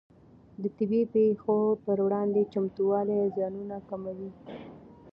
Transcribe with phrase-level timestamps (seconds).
[0.61, 1.55] د طبیعي پېښو
[1.85, 4.29] پر وړاندې چمتووالی زیانونه کموي.